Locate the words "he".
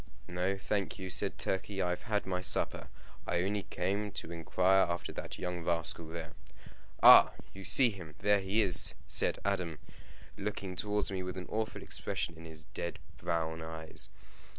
8.39-8.63